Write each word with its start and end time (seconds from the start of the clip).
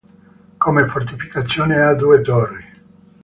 Come 0.57 0.87
fortificazioni 0.87 1.75
ha 1.75 1.93
due 1.93 2.21
torri. 2.21 2.67